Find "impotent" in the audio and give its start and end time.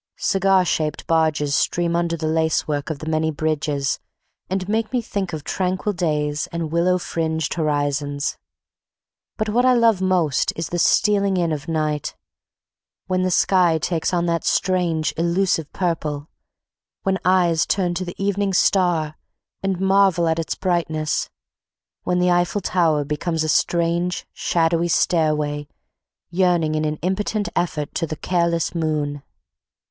26.85-27.49